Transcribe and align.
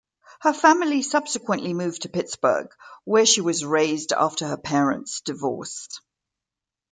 Her 0.39 0.51
family 0.53 1.03
subsequently 1.03 1.75
moved 1.75 2.01
to 2.01 2.09
Pittsburgh, 2.09 2.73
where 3.03 3.23
she 3.27 3.39
was 3.39 3.63
raised 3.63 4.11
after 4.13 4.47
her 4.47 4.57
parents' 4.57 5.21
divorce. 5.21 5.89